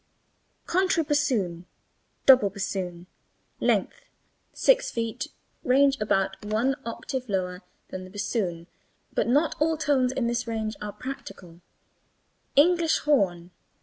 CONTRA 0.65 1.03
BASSOON. 1.03 1.67
(Double 2.25 2.49
bassoon.) 2.49 3.05
Length 3.59 4.09
6 4.53 4.91
ft. 4.93 5.27
Range 5.63 5.95
about 6.01 6.37
an 6.43 6.75
octave 6.87 7.29
lower 7.29 7.61
than 7.89 8.09
bassoon, 8.09 8.65
but 9.13 9.27
not 9.27 9.53
all 9.59 9.77
tones 9.77 10.11
in 10.11 10.25
this 10.25 10.47
range 10.47 10.75
are 10.81 10.91
practicable. 10.91 11.61
ENGLISH 12.55 12.97
HORN. 13.01 13.51